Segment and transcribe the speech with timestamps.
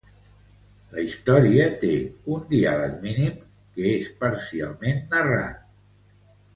[0.93, 1.91] La història té
[2.37, 3.39] un diàleg mínim
[3.77, 5.65] que és parcialment narrat.